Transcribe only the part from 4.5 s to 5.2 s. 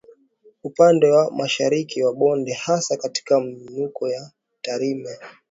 Tarime